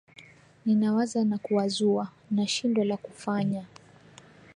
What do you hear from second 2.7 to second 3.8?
la kufanya